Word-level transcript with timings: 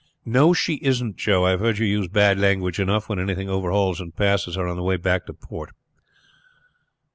"No, 0.25 0.51
she 0.51 0.79
isn't, 0.81 1.17
Joe. 1.17 1.45
I 1.45 1.51
have 1.51 1.59
heard 1.59 1.77
you 1.77 1.85
use 1.85 2.07
bad 2.07 2.39
language 2.39 2.79
enough 2.79 3.07
when 3.07 3.19
anything 3.19 3.47
overhauls 3.51 4.01
and 4.01 4.15
passes 4.15 4.55
her 4.55 4.65
on 4.67 4.75
the 4.75 4.81
way 4.81 4.97
back 4.97 5.27
to 5.27 5.33
port." 5.35 5.75